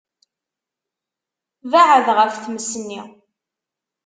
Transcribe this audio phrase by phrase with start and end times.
[1.71, 3.01] Beεεed ɣef tmes-nni.